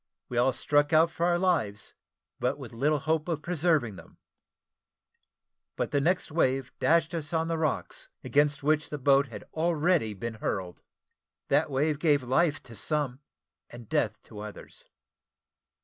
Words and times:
We 0.29 0.37
all 0.39 0.51
struck 0.51 0.91
out 0.91 1.11
for 1.11 1.27
our 1.27 1.37
lives, 1.37 1.93
but 2.39 2.57
with 2.57 2.73
little 2.73 2.97
hope 2.97 3.27
of 3.27 3.43
preserving 3.43 3.97
them; 3.97 4.17
but 5.75 5.91
the 5.91 6.01
next 6.01 6.31
wave 6.31 6.71
dashed 6.79 7.13
us 7.13 7.33
on 7.33 7.47
the 7.49 7.57
rocks, 7.59 8.09
against 8.23 8.63
which 8.63 8.89
the 8.89 8.97
boat 8.97 9.27
had 9.27 9.43
already 9.53 10.15
been 10.15 10.33
hurled. 10.41 10.81
That 11.49 11.69
wave 11.69 11.99
gave 11.99 12.23
life 12.23 12.63
to 12.63 12.75
some, 12.75 13.19
and 13.69 13.87
death 13.87 14.19
to 14.23 14.39
others. 14.39 14.85